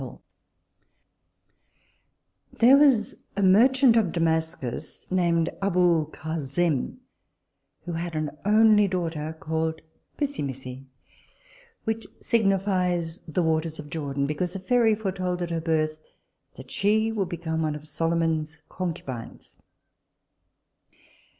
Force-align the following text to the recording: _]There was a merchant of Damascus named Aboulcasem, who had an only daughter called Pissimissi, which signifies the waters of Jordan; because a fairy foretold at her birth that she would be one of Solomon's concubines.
_]There 2.53 2.75
was 2.75 3.15
a 3.37 3.43
merchant 3.43 3.95
of 3.95 4.11
Damascus 4.11 5.05
named 5.11 5.51
Aboulcasem, 5.61 6.97
who 7.85 7.91
had 7.93 8.15
an 8.15 8.35
only 8.43 8.87
daughter 8.87 9.37
called 9.39 9.81
Pissimissi, 10.17 10.87
which 11.83 12.07
signifies 12.19 13.19
the 13.27 13.43
waters 13.43 13.77
of 13.77 13.91
Jordan; 13.91 14.25
because 14.25 14.55
a 14.55 14.59
fairy 14.59 14.95
foretold 14.95 15.43
at 15.43 15.51
her 15.51 15.61
birth 15.61 15.99
that 16.55 16.71
she 16.71 17.11
would 17.11 17.29
be 17.29 17.37
one 17.37 17.75
of 17.75 17.87
Solomon's 17.87 18.57
concubines. 18.69 19.57